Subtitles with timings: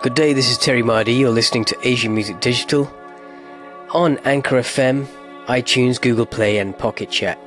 [0.00, 1.12] Good day, this is Terry Mardy.
[1.12, 2.88] You're listening to Asian Music Digital
[3.90, 5.08] on Anchor FM,
[5.46, 7.42] iTunes, Google Play, and Pocket Casts.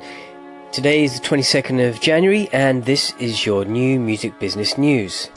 [0.74, 5.30] Today is the 22nd of January, and this is your new music business news.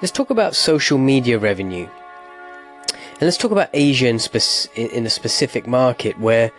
[0.00, 1.88] Let's talk about social media revenue.
[2.92, 6.52] And let's talk about Asia in, spec- in a specific market where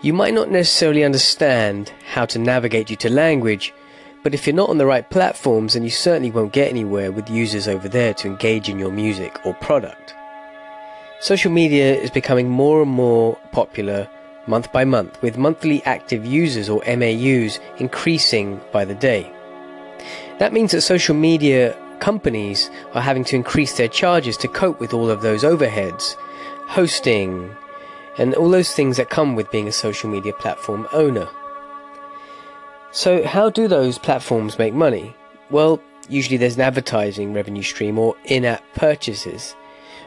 [0.00, 3.74] you might not necessarily understand how to navigate due to language,
[4.22, 7.30] but if you're not on the right platforms, then you certainly won't get anywhere with
[7.30, 10.14] users over there to engage in your music or product.
[11.20, 14.08] Social media is becoming more and more popular
[14.46, 19.30] month by month, with monthly active users or MAUs increasing by the day.
[20.38, 24.94] That means that social media companies are having to increase their charges to cope with
[24.94, 26.14] all of those overheads,
[26.66, 27.54] hosting,
[28.18, 31.28] and all those things that come with being a social media platform owner.
[32.92, 35.14] So, how do those platforms make money?
[35.50, 39.54] Well, usually there's an advertising revenue stream or in app purchases.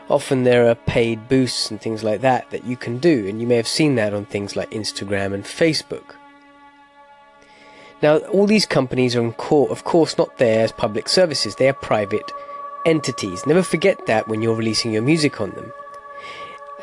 [0.09, 3.47] Often there are paid boosts and things like that that you can do, and you
[3.47, 6.15] may have seen that on things like Instagram and Facebook.
[8.01, 12.29] Now, all these companies are, of course, not there as public services, they are private
[12.85, 13.45] entities.
[13.47, 15.71] Never forget that when you're releasing your music on them.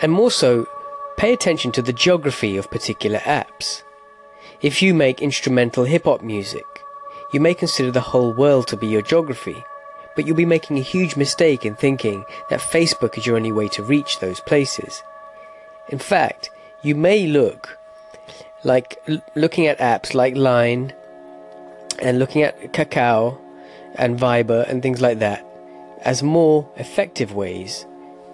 [0.00, 0.66] And more so,
[1.18, 3.82] pay attention to the geography of particular apps.
[4.62, 6.66] If you make instrumental hip hop music,
[7.32, 9.56] you may consider the whole world to be your geography,
[10.14, 13.68] but you'll be making a huge mistake in thinking that Facebook is your only way
[13.68, 15.02] to reach those places.
[15.88, 16.50] In fact,
[16.82, 17.78] you may look
[18.62, 19.02] like
[19.34, 20.92] looking at apps like Line
[21.98, 23.38] and looking at Kakao
[23.94, 25.42] and Viber and things like that
[26.02, 27.86] as more effective ways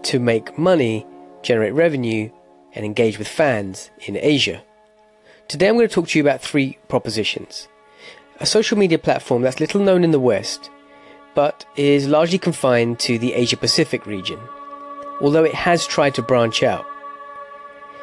[0.02, 1.06] to make money,
[1.42, 2.30] generate revenue,
[2.74, 4.60] and engage with fans in Asia.
[5.48, 7.68] Today I'm going to talk to you about three propositions.
[8.40, 10.70] A social media platform that's little known in the West,
[11.36, 14.40] but is largely confined to the Asia Pacific region,
[15.20, 16.84] although it has tried to branch out.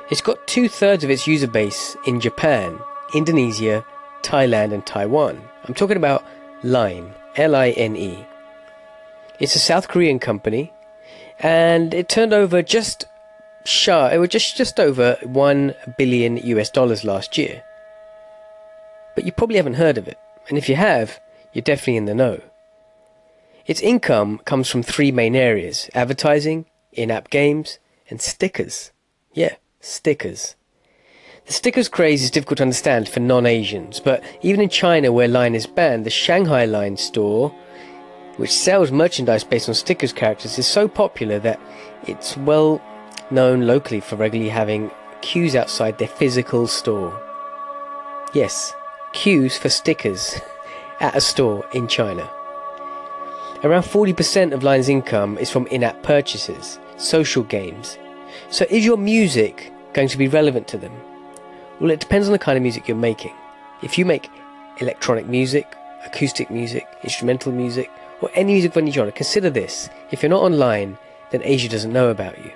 [0.10, 2.80] It's got two thirds of its user base in Japan,
[3.14, 3.86] Indonesia,
[4.22, 5.42] Thailand, and Taiwan.
[5.66, 6.24] I'm talking about
[6.64, 8.26] Line, L I N E.
[9.42, 10.72] It's a South Korean company,
[11.40, 13.06] and it turned over just
[13.66, 17.64] shy, it was just, just over 1 billion US dollars last year.
[19.16, 20.18] But you probably haven't heard of it,
[20.50, 21.20] and if you have,
[21.54, 22.42] you're definitely in the know.
[23.66, 27.80] Its income comes from three main areas advertising, in app games,
[28.10, 28.92] and stickers.
[29.34, 30.56] Yeah, stickers.
[31.46, 35.28] The stickers craze is difficult to understand for non Asians, but even in China, where
[35.28, 37.54] Line is banned, the Shanghai Line store,
[38.38, 41.60] which sells merchandise based on stickers characters, is so popular that
[42.08, 42.82] it's well
[43.32, 44.92] known locally for regularly having
[45.22, 47.20] queues outside their physical store.
[48.34, 48.74] Yes,
[49.14, 50.40] queues for stickers
[51.00, 52.30] at a store in China.
[53.64, 57.98] Around 40% of Line's income is from in app purchases, social games.
[58.50, 60.92] So, is your music going to be relevant to them?
[61.80, 63.34] Well, it depends on the kind of music you're making.
[63.82, 64.30] If you make
[64.80, 67.90] electronic music, acoustic music, instrumental music,
[68.22, 69.90] or any music of any genre, consider this.
[70.12, 70.98] If you're not online,
[71.32, 72.52] then Asia doesn't know about you.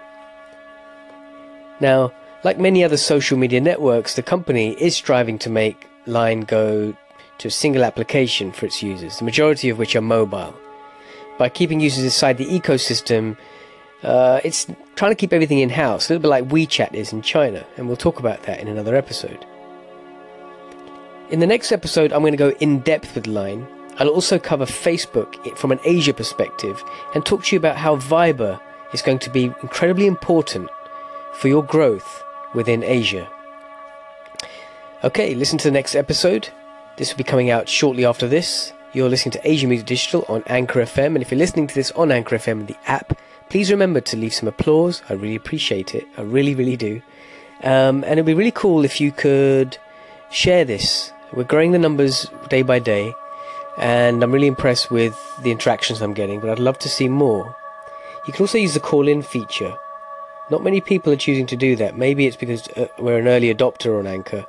[1.79, 2.11] Now,
[2.43, 6.95] like many other social media networks, the company is striving to make Line go
[7.39, 10.55] to a single application for its users, the majority of which are mobile.
[11.37, 13.37] By keeping users inside the ecosystem,
[14.03, 17.21] uh, it's trying to keep everything in house, a little bit like WeChat is in
[17.21, 19.45] China, and we'll talk about that in another episode.
[21.29, 23.67] In the next episode, I'm going to go in depth with Line.
[23.99, 26.81] I'll also cover Facebook from an Asia perspective
[27.13, 28.59] and talk to you about how Viber
[28.93, 30.69] is going to be incredibly important
[31.37, 32.23] for your growth
[32.55, 33.29] within Asia.
[35.03, 36.49] Okay, listen to the next episode.
[36.97, 38.73] This will be coming out shortly after this.
[38.93, 41.91] You're listening to Asia Music Digital on Anchor FM, and if you're listening to this
[41.91, 43.15] on Anchor FM, in the app,
[43.49, 45.03] please remember to leave some applause.
[45.09, 46.07] I really appreciate it.
[46.17, 47.03] I really, really do.
[47.61, 49.77] Um, and it'd be really cool if you could
[50.31, 51.11] share this.
[51.33, 53.13] We're growing the numbers day by day,
[53.77, 57.55] and I'm really impressed with the interactions I'm getting, but I'd love to see more.
[58.25, 59.77] You can also use the call in feature.
[60.49, 61.97] Not many people are choosing to do that.
[61.97, 64.45] Maybe it's because uh, we're an early adopter on Anchor.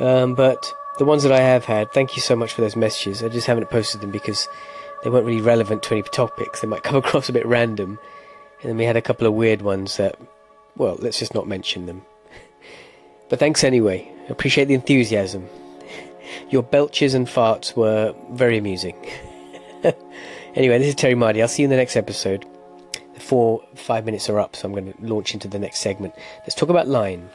[0.00, 3.22] Um, but the ones that I have had, thank you so much for those messages.
[3.22, 4.48] I just haven't posted them because
[5.04, 6.60] they weren't really relevant to any topics.
[6.60, 7.98] They might come across a bit random.
[8.62, 10.16] And then we had a couple of weird ones that,
[10.76, 12.02] well, let's just not mention them.
[13.28, 14.10] But thanks anyway.
[14.28, 15.48] Appreciate the enthusiasm.
[16.50, 18.96] Your belches and farts were very amusing.
[20.56, 21.40] anyway, this is Terry Mardy.
[21.40, 22.44] I'll see you in the next episode
[23.20, 26.14] four, five minutes are up, so I'm going to launch into the next segment.
[26.40, 27.28] Let's talk about Line.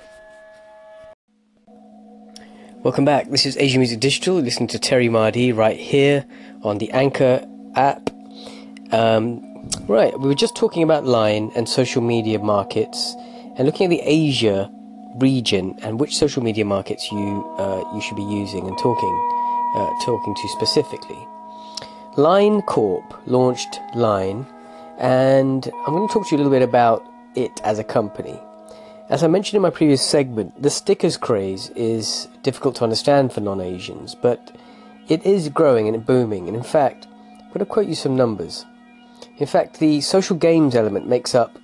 [2.84, 3.30] Welcome back.
[3.30, 4.36] This is Asia Music Digital.
[4.36, 6.26] You're listening to Terry Mardy right here
[6.64, 8.10] on the Anchor app.
[8.92, 9.56] Um,
[9.88, 13.16] Right, we were just talking about Line and social media markets
[13.58, 14.70] and looking at the Asia
[15.16, 19.16] region and which social media markets you uh, you should be using and talking
[19.76, 21.18] uh, talking to specifically.
[22.16, 24.46] Line Corp launched Line,
[24.98, 27.04] and I'm going to talk to you a little bit about
[27.36, 28.40] it as a company.
[29.10, 33.42] As I mentioned in my previous segment, the stickers craze is difficult to understand for
[33.42, 34.56] non Asians, but
[35.08, 36.48] it is growing and booming.
[36.48, 37.08] And in fact,
[37.40, 38.66] I'm going to quote you some numbers.
[39.38, 41.58] In fact, the social games element makes up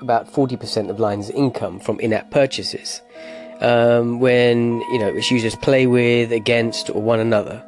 [0.00, 3.00] about 40% of Line's income from in-app purchases,
[3.60, 7.64] um, when you know its users play with, against, or one another.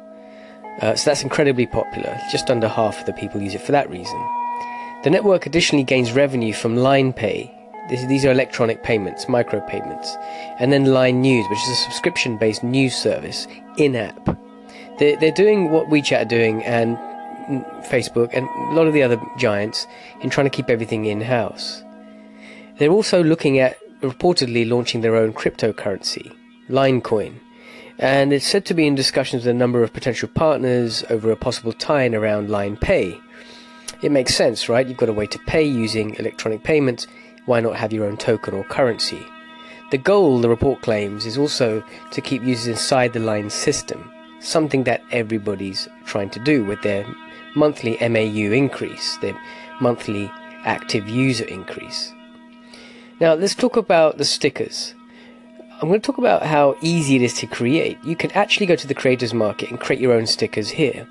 [0.81, 2.19] Uh, so that's incredibly popular.
[2.31, 4.44] Just under half of the people use it for that reason.
[5.05, 7.53] The network additionally gains revenue from Line Pay,
[7.89, 10.07] these are electronic payments, micropayments.
[10.59, 13.45] And then Line News, which is a subscription based news service
[13.77, 14.35] in app.
[14.97, 16.97] They're, they're doing what WeChat are doing and
[17.85, 19.85] Facebook and a lot of the other giants
[20.21, 21.83] in trying to keep everything in house.
[22.79, 26.35] They're also looking at reportedly launching their own cryptocurrency,
[26.67, 27.35] Linecoin.
[27.99, 31.35] And it's said to be in discussions with a number of potential partners over a
[31.35, 33.19] possible tie in around Line Pay.
[34.01, 34.87] It makes sense, right?
[34.87, 37.07] You've got a way to pay using electronic payments
[37.45, 39.25] why not have your own token or currency?
[39.91, 44.83] The goal, the report claims, is also to keep users inside the line system, something
[44.85, 47.05] that everybody's trying to do with their
[47.55, 49.39] monthly MAU increase, their
[49.79, 50.31] monthly
[50.63, 52.11] active user increase.
[53.19, 54.95] Now, let's talk about the stickers.
[55.81, 57.97] I'm going to talk about how easy it is to create.
[58.03, 61.07] You can actually go to the creators market and create your own stickers here.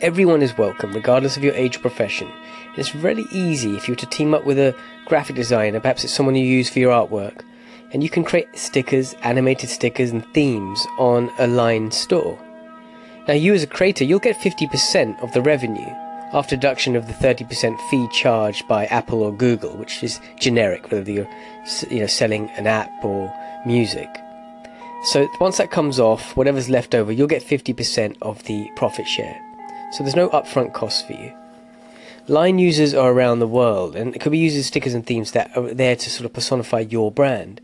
[0.00, 2.30] Everyone is welcome, regardless of your age or profession.
[2.76, 4.74] It's really easy if you were to team up with a
[5.06, 7.42] graphic designer, perhaps it's someone you use for your artwork,
[7.92, 12.38] and you can create stickers, animated stickers, and themes on a line store.
[13.26, 15.90] Now, you as a creator, you'll get 50% of the revenue
[16.32, 21.10] after deduction of the 30% fee charged by Apple or Google, which is generic, whether
[21.10, 21.28] you're
[21.90, 23.32] you know, selling an app or
[23.64, 24.08] music.
[25.04, 29.40] So once that comes off, whatever's left over, you'll get 50% of the profit share.
[29.92, 31.32] So there's no upfront cost for you.
[32.28, 35.56] Line users are around the world, and it could be users, stickers, and themes that
[35.56, 37.60] are there to sort of personify your brand.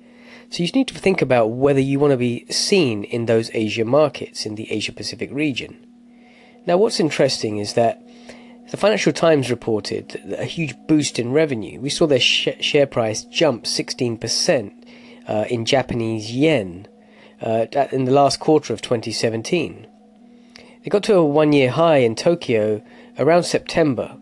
[0.51, 3.85] So you need to think about whether you want to be seen in those Asia
[3.85, 5.85] markets, in the Asia Pacific region.
[6.65, 8.07] Now, what's interesting is that
[8.71, 11.81] the Financial Times reported a huge boost in revenue.
[11.81, 14.73] We saw their sh- share price jump 16%
[15.27, 16.87] uh, in Japanese yen
[17.41, 19.89] uh, in the last quarter of 2017.
[20.82, 22.82] They got to a one year high in Tokyo
[23.19, 24.17] around September,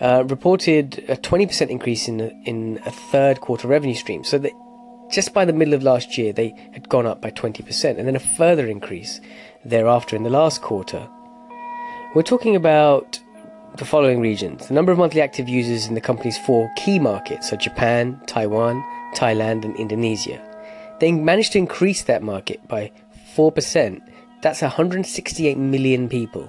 [0.00, 4.24] uh, reported a 20% increase in, in a third quarter revenue stream.
[4.24, 4.42] So
[5.10, 8.16] just by the middle of last year, they had gone up by 20%, and then
[8.16, 9.20] a further increase
[9.64, 11.06] thereafter in the last quarter.
[12.14, 13.20] We're talking about
[13.76, 14.68] the following regions.
[14.68, 18.82] The number of monthly active users in the company's four key markets are Japan, Taiwan,
[19.14, 20.42] Thailand, and Indonesia.
[20.98, 22.90] They managed to increase that market by
[23.36, 24.00] 4%
[24.42, 26.46] that's 168 million people.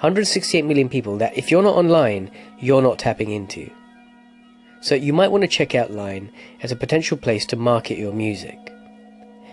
[0.00, 3.70] 168 million people that if you're not online, you're not tapping into.
[4.80, 6.30] So you might want to check out Line
[6.62, 8.58] as a potential place to market your music.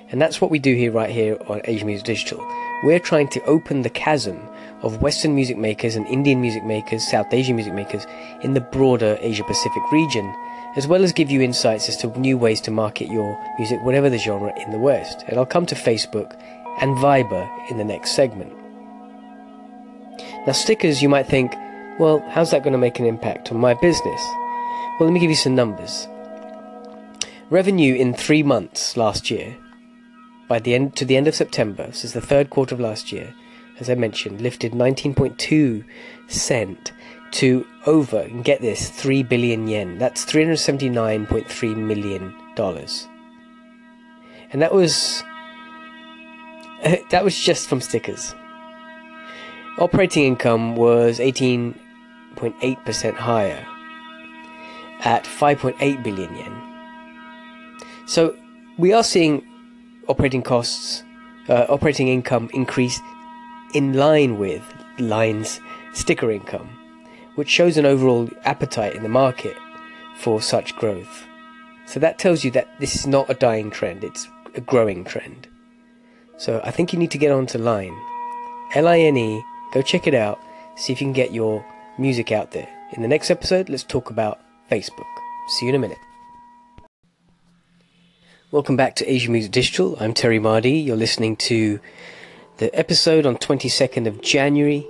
[0.10, 2.46] And that's what we do here right here on Asian Music Digital.
[2.84, 4.40] We're trying to open the chasm
[4.82, 8.06] of Western music makers and Indian music makers, South Asian music makers
[8.44, 10.32] in the broader Asia Pacific region,
[10.76, 14.10] as well as give you insights as to new ways to market your music, whatever
[14.10, 15.24] the genre in the West.
[15.28, 16.38] And I'll come to Facebook
[16.80, 18.54] and Viber in the next segment.
[20.46, 21.56] Now, stickers, you might think,
[22.00, 24.22] well, how's that going to make an impact on my business?
[25.00, 26.08] Well, let me give you some numbers.
[27.50, 29.56] Revenue in three months last year,
[30.48, 33.34] by the end to the end of September, since the third quarter of last year,
[33.80, 35.84] as I mentioned, lifted 19.2
[36.28, 36.92] cent
[37.32, 39.98] to over, and get this, 3 billion yen.
[39.98, 43.08] That's 379.3 million dollars.
[44.52, 45.24] And that was
[47.10, 48.36] that was just from stickers.
[49.78, 53.66] Operating income was 18.8% higher
[55.00, 56.62] at 5.8 billion yen.
[58.06, 58.36] So
[58.78, 59.48] we are seeing
[60.10, 61.04] operating costs,
[61.48, 63.00] uh, operating income increase
[63.74, 64.62] in line with
[65.00, 65.62] Line's
[65.94, 66.70] sticker income,
[67.36, 69.56] which shows an overall appetite in the market
[70.18, 71.26] for such growth.
[71.86, 75.48] So that tells you that this is not a dying trend, it's a growing trend.
[76.44, 77.98] So I think you need to get onto Line.
[78.74, 80.42] L I N E, go check it out,
[80.76, 81.66] see if you can get your
[81.98, 82.68] music out there.
[82.92, 85.08] In the next episode, let's talk about Facebook.
[85.48, 85.98] See you in a minute.
[88.52, 89.96] Welcome back to Asia Music Digital.
[90.02, 90.74] I'm Terry Mardy.
[90.74, 91.80] You're listening to
[92.58, 94.86] the episode on 22nd of January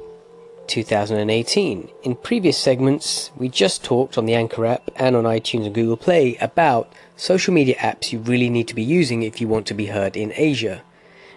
[0.65, 1.87] 2018.
[2.01, 5.97] In previous segments, we just talked on the Anchor app and on iTunes and Google
[5.97, 9.75] Play about social media apps you really need to be using if you want to
[9.75, 10.81] be heard in Asia.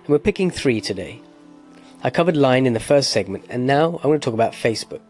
[0.06, 1.20] And we're picking three today.
[2.04, 5.00] I covered Line in the first segment, and now I want to talk about Facebook.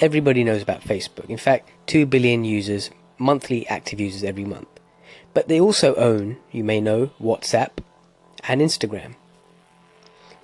[0.00, 1.30] Everybody knows about Facebook.
[1.30, 4.66] In fact, 2 billion users, monthly active users every month.
[5.32, 7.70] But they also own, you may know, WhatsApp
[8.48, 9.14] and Instagram.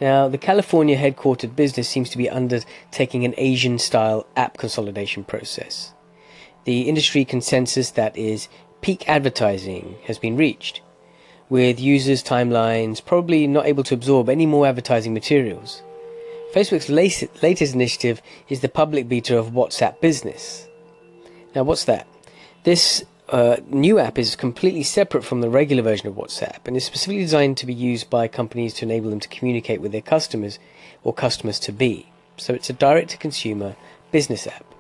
[0.00, 5.92] Now, the California headquartered business seems to be undertaking an Asian style app consolidation process.
[6.66, 8.46] The industry consensus that is
[8.80, 10.82] peak advertising has been reached,
[11.48, 15.82] with users' timelines probably not able to absorb any more advertising materials.
[16.54, 20.66] Facebook's latest initiative is the public beta of WhatsApp Business.
[21.54, 22.06] Now, what's that?
[22.64, 26.84] This uh, new app is completely separate from the regular version of WhatsApp and is
[26.84, 30.58] specifically designed to be used by companies to enable them to communicate with their customers
[31.02, 32.06] or customers to be.
[32.36, 33.76] So it's a direct to consumer
[34.12, 34.75] business app.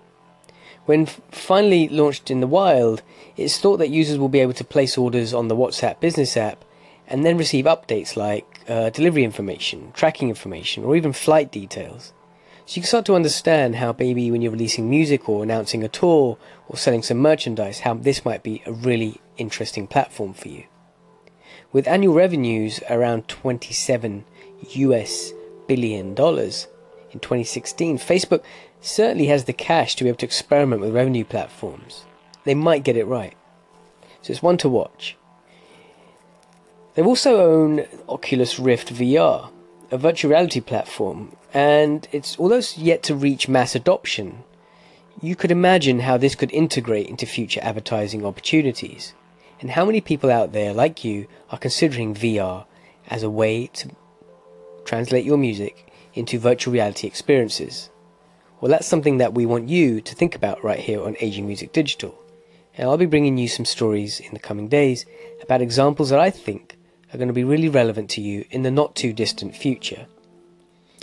[0.86, 3.02] When finally launched in the wild,
[3.36, 6.64] it's thought that users will be able to place orders on the WhatsApp business app
[7.08, 12.12] and then receive updates like uh, delivery information, tracking information, or even flight details.
[12.66, 15.88] So you can start to understand how maybe when you're releasing music or announcing a
[15.88, 16.38] tour
[16.68, 20.64] or selling some merchandise, how this might be a really interesting platform for you.
[21.72, 24.24] With annual revenues around 27
[24.70, 25.32] US
[25.66, 26.68] billion dollars
[27.10, 28.42] in 2016, Facebook
[28.80, 32.04] certainly has the cash to be able to experiment with revenue platforms.
[32.44, 33.36] They might get it right.
[34.22, 35.16] So it's one to watch.
[36.94, 39.50] They also own Oculus Rift VR,
[39.90, 44.44] a virtual reality platform, and it's it's yet to reach mass adoption,
[45.20, 49.14] you could imagine how this could integrate into future advertising opportunities,
[49.60, 52.66] and how many people out there like you are considering VR
[53.08, 53.90] as a way to
[54.84, 57.90] translate your music into virtual reality experiences.
[58.60, 61.72] Well, that's something that we want you to think about right here on Asian Music
[61.72, 62.18] Digital.
[62.78, 65.04] And I'll be bringing you some stories in the coming days
[65.42, 66.78] about examples that I think
[67.12, 70.06] are going to be really relevant to you in the not too distant future.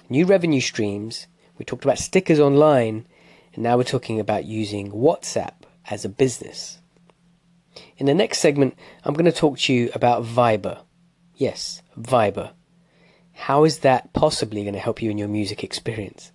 [0.09, 1.27] New revenue streams,
[1.59, 3.05] we talked about stickers online,
[3.53, 5.53] and now we're talking about using WhatsApp
[5.89, 6.79] as a business.
[7.97, 10.81] In the next segment, I'm going to talk to you about Viber.
[11.35, 12.53] Yes, Viber.
[13.33, 16.31] How is that possibly going to help you in your music experience?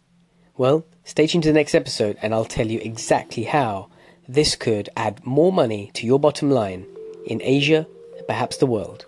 [0.59, 3.91] Well, stay tuned to the next episode and I'll tell you exactly how
[4.27, 6.85] this could add more money to your bottom line
[7.25, 7.87] in Asia
[8.27, 9.07] perhaps the world.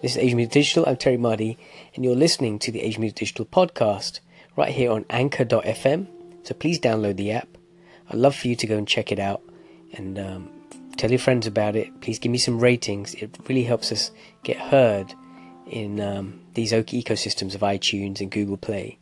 [0.00, 0.84] This is Asian Music Digital.
[0.86, 1.58] I'm Terry Mardy,
[1.94, 4.20] and you're listening to the Asian Music Digital podcast
[4.56, 6.06] right here on Anchor.fm.
[6.44, 7.48] So please download the app.
[8.08, 9.42] I'd love for you to go and check it out
[9.92, 10.50] and um,
[10.96, 12.00] tell your friends about it.
[12.00, 13.12] Please give me some ratings.
[13.12, 14.12] It really helps us
[14.44, 15.12] get heard
[15.66, 18.98] in um, these ecosystems of iTunes and Google Play.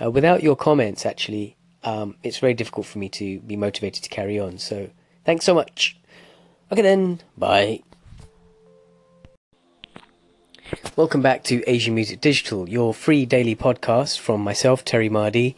[0.00, 4.08] Uh, without your comments, actually, um, it's very difficult for me to be motivated to
[4.08, 4.58] carry on.
[4.58, 4.90] So,
[5.24, 5.96] thanks so much.
[6.72, 7.82] Okay, then, bye.
[10.96, 15.56] Welcome back to Asian Music Digital, your free daily podcast from myself, Terry Mardy,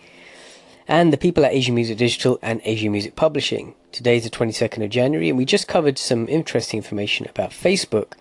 [0.87, 3.75] and the people at Asian Music Digital and Asian Music Publishing.
[3.93, 8.13] Today's the 22nd of January, and we just covered some interesting information about Facebook,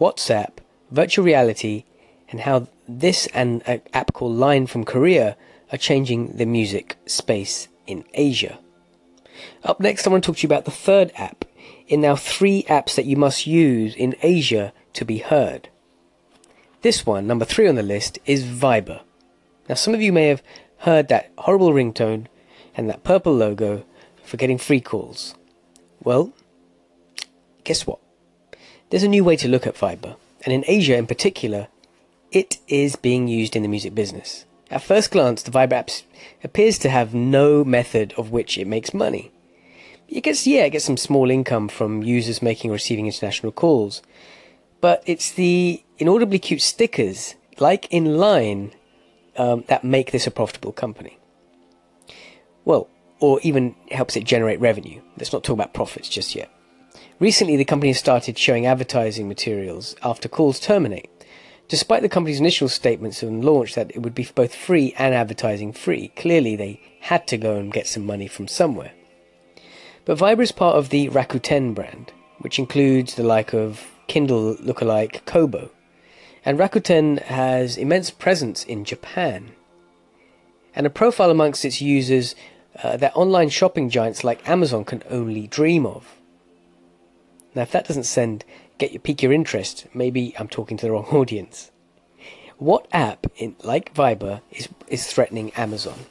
[0.00, 0.54] WhatsApp,
[0.90, 1.84] virtual reality,
[2.30, 5.36] and how this and an app called Line from Korea
[5.72, 8.58] are changing the music space in Asia.
[9.64, 11.44] Up next, I want to talk to you about the third app
[11.88, 15.68] in now three apps that you must use in Asia to be heard.
[16.82, 19.00] This one, number three on the list, is Viber.
[19.68, 20.42] Now, some of you may have
[20.78, 22.26] heard that horrible ringtone
[22.76, 23.84] and that purple logo
[24.24, 25.34] for getting free calls.
[26.02, 26.32] Well,
[27.64, 27.98] guess what?
[28.88, 31.68] There's a new way to look at Viber, and in Asia in particular,
[32.32, 34.44] it is being used in the music business.
[34.70, 35.90] At first glance, the Viber app
[36.44, 39.32] appears to have no method of which it makes money.
[40.08, 44.02] It gets, yeah, it gets some small income from users making or receiving international calls.
[44.80, 48.72] But it's the inaudibly cute stickers, like in Line,
[49.36, 51.18] um, that make this a profitable company.
[52.64, 52.88] Well,
[53.20, 55.00] or even helps it generate revenue.
[55.16, 56.50] Let's not talk about profits just yet.
[57.18, 61.10] Recently, the company has started showing advertising materials after calls terminate.
[61.70, 65.72] Despite the company's initial statements on launch that it would be both free and advertising
[65.72, 68.90] free, clearly they had to go and get some money from somewhere.
[70.04, 75.24] But Viber is part of the Rakuten brand, which includes the like of Kindle lookalike
[75.26, 75.70] Kobo.
[76.44, 79.52] And Rakuten has immense presence in Japan
[80.74, 82.34] and a profile amongst its users
[82.82, 86.16] uh, that online shopping giants like Amazon can only dream of.
[87.54, 88.44] Now, if that doesn't send
[88.80, 91.70] get your pique your interest, maybe I'm talking to the wrong audience.
[92.56, 96.06] What app in like Viber is is threatening Amazon?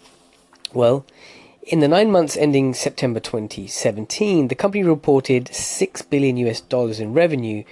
[0.73, 1.05] Well,
[1.63, 7.13] in the nine months ending September 2017, the company reported 6 billion US dollars in
[7.13, 7.63] revenue,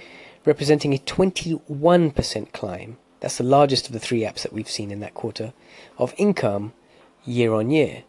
[0.44, 2.98] representing a 21% climb.
[3.20, 5.52] That's the largest of the three apps that we've seen in that quarter
[5.96, 6.72] of income
[7.24, 8.04] year on year.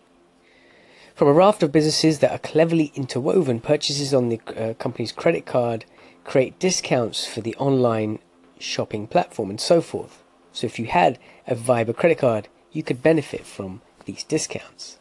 [1.16, 5.46] From a raft of businesses that are cleverly interwoven, purchases on the uh, company's credit
[5.46, 5.86] card
[6.24, 8.20] create discounts for the online
[8.60, 10.24] shopping platform and so forth.
[10.52, 14.98] So if you had a Viber credit card, you could benefit from these discounts.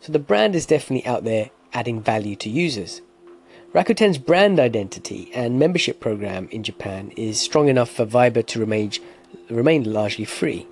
[0.00, 3.02] So the brand is definitely out there adding value to users.
[3.72, 8.92] Rakuten's brand identity and membership program in Japan is strong enough for Viber to remain,
[9.50, 10.66] remain largely free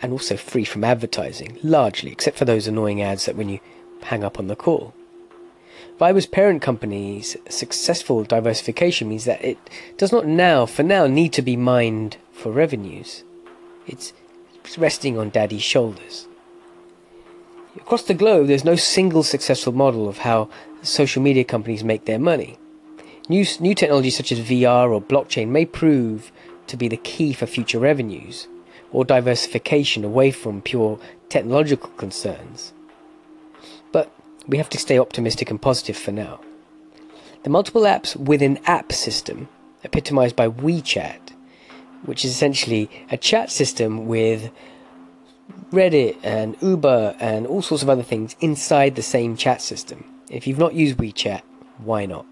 [0.00, 3.58] and also free from advertising, largely, except for those annoying ads that when you
[4.02, 4.94] hang up on the call.
[5.98, 9.58] Viber's parent company's successful diversification means that it
[9.96, 13.24] does not now, for now, need to be mined for revenues.
[13.86, 14.12] It's
[14.76, 16.28] resting on daddy's shoulders.
[17.76, 20.48] Across the globe, there's no single successful model of how
[20.82, 22.58] social media companies make their money.
[23.28, 26.30] New, new technologies such as VR or blockchain may prove
[26.68, 28.46] to be the key for future revenues,
[28.92, 32.72] or diversification away from pure technological concerns.
[34.48, 36.40] We have to stay optimistic and positive for now.
[37.42, 39.48] The multiple apps within app system,
[39.84, 41.20] epitomized by WeChat,
[42.04, 44.50] which is essentially a chat system with
[45.70, 50.04] Reddit and Uber and all sorts of other things inside the same chat system.
[50.30, 51.42] If you've not used WeChat,
[51.78, 52.24] why not?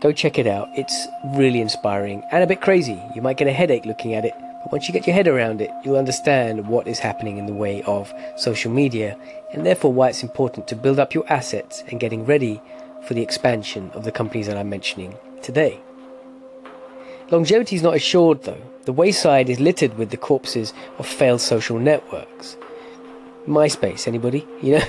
[0.00, 0.68] Go check it out.
[0.74, 3.00] It's really inspiring and a bit crazy.
[3.14, 5.60] You might get a headache looking at it, but once you get your head around
[5.62, 9.16] it, you'll understand what is happening in the way of social media
[9.52, 12.60] and therefore why it's important to build up your assets and getting ready
[13.02, 15.80] for the expansion of the companies that I'm mentioning today.
[17.30, 18.60] Longevity is not assured though.
[18.84, 22.56] The wayside is littered with the corpses of failed social networks.
[23.46, 24.46] MySpace, anybody?
[24.62, 24.84] You know?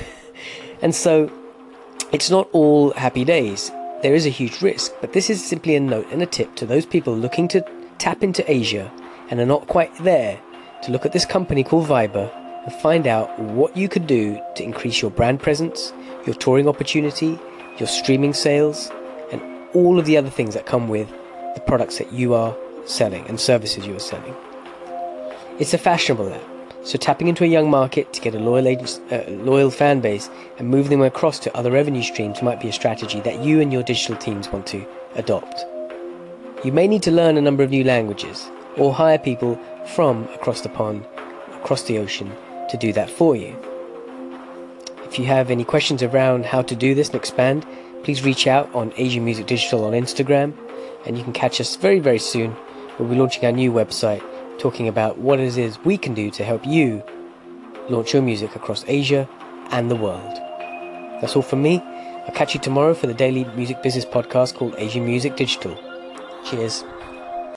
[0.81, 1.31] and so
[2.11, 3.71] it's not all happy days.
[4.01, 6.65] There is a huge risk, but this is simply a note and a tip to
[6.65, 7.63] those people looking to
[8.00, 8.91] tap into Asia
[9.31, 10.39] and are not quite there
[10.83, 12.29] to look at this company called Viber
[12.63, 15.94] and find out what you could do to increase your brand presence,
[16.25, 17.39] your touring opportunity,
[17.79, 18.91] your streaming sales,
[19.31, 19.41] and
[19.74, 21.09] all of the other things that come with
[21.55, 24.35] the products that you are selling and services you are selling.
[25.59, 26.44] It's a fashionable app,
[26.83, 30.67] so tapping into a young market to get a loyal, uh, loyal fan base and
[30.67, 33.83] move them across to other revenue streams might be a strategy that you and your
[33.83, 35.65] digital teams want to adopt.
[36.65, 39.60] You may need to learn a number of new languages, or hire people
[39.94, 41.05] from across the pond,
[41.53, 42.31] across the ocean,
[42.70, 43.55] to do that for you.
[45.03, 47.66] If you have any questions around how to do this and expand,
[48.03, 50.53] please reach out on Asian Music Digital on Instagram,
[51.05, 52.55] and you can catch us very, very soon.
[52.98, 54.24] We'll be launching our new website
[54.57, 57.03] talking about what it is we can do to help you
[57.90, 59.27] launch your music across Asia
[59.72, 60.36] and the world.
[61.20, 61.79] That's all from me.
[61.79, 65.75] I'll catch you tomorrow for the daily music business podcast called Asian Music Digital.
[66.46, 66.84] Cheers.